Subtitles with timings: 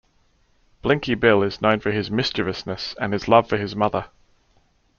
[0.81, 4.07] Blinky Bill is known for his mischievousness and his love for his mother.